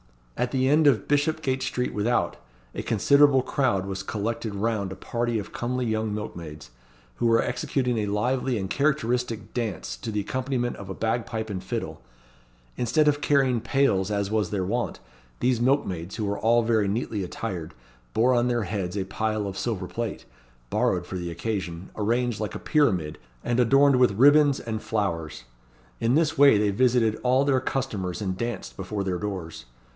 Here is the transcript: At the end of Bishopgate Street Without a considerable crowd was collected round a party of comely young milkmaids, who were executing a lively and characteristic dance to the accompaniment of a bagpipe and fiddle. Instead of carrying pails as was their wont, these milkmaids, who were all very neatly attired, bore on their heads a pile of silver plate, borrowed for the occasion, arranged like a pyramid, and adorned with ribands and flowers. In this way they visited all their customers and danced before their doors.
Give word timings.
At 0.35 0.49
the 0.49 0.67
end 0.67 0.87
of 0.87 1.07
Bishopgate 1.07 1.61
Street 1.61 1.93
Without 1.93 2.35
a 2.73 2.81
considerable 2.81 3.43
crowd 3.43 3.85
was 3.85 4.01
collected 4.01 4.55
round 4.55 4.91
a 4.91 4.95
party 4.95 5.37
of 5.37 5.53
comely 5.53 5.85
young 5.85 6.11
milkmaids, 6.11 6.71
who 7.17 7.27
were 7.27 7.43
executing 7.43 7.99
a 7.99 8.07
lively 8.07 8.57
and 8.57 8.67
characteristic 8.67 9.53
dance 9.53 9.95
to 9.97 10.11
the 10.11 10.21
accompaniment 10.21 10.77
of 10.77 10.89
a 10.89 10.95
bagpipe 10.95 11.51
and 11.51 11.63
fiddle. 11.63 12.01
Instead 12.77 13.07
of 13.07 13.21
carrying 13.21 13.61
pails 13.61 14.09
as 14.09 14.31
was 14.31 14.49
their 14.49 14.65
wont, 14.65 14.99
these 15.39 15.61
milkmaids, 15.61 16.15
who 16.15 16.25
were 16.25 16.39
all 16.39 16.63
very 16.63 16.87
neatly 16.87 17.23
attired, 17.23 17.75
bore 18.15 18.33
on 18.33 18.47
their 18.47 18.63
heads 18.63 18.97
a 18.97 19.03
pile 19.03 19.45
of 19.45 19.55
silver 19.59 19.85
plate, 19.85 20.25
borrowed 20.71 21.05
for 21.05 21.17
the 21.17 21.29
occasion, 21.29 21.91
arranged 21.95 22.39
like 22.39 22.55
a 22.55 22.59
pyramid, 22.59 23.19
and 23.43 23.59
adorned 23.59 23.97
with 23.97 24.13
ribands 24.17 24.59
and 24.59 24.81
flowers. 24.81 25.43
In 25.99 26.15
this 26.15 26.39
way 26.39 26.57
they 26.57 26.71
visited 26.71 27.19
all 27.21 27.45
their 27.45 27.59
customers 27.61 28.19
and 28.19 28.35
danced 28.35 28.75
before 28.75 29.03
their 29.03 29.19
doors. 29.19 29.65